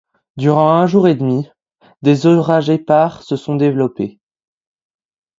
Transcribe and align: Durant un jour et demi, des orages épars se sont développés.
Durant 0.35 0.71
un 0.77 0.87
jour 0.87 1.07
et 1.07 1.13
demi, 1.13 1.47
des 2.01 2.25
orages 2.25 2.71
épars 2.71 3.21
se 3.21 3.35
sont 3.35 3.55
développés. 3.55 4.19